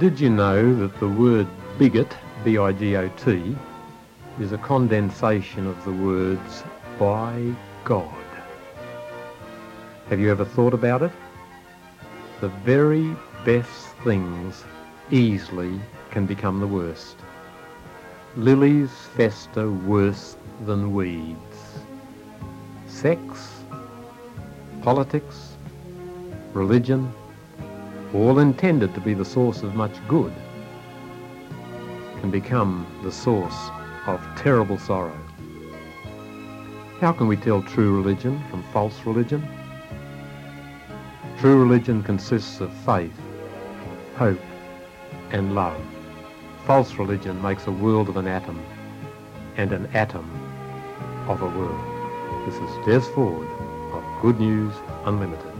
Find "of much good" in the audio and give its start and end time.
29.64-30.32